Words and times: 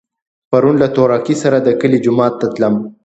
سبا 0.49 0.59
ماښام 0.59 0.75
له 0.81 0.87
تورکي 0.95 1.35
سره 1.43 1.57
د 1.61 1.67
کلي 1.81 1.97
جومات 2.05 2.33
ته 2.41 2.47
تلم. 2.55 2.75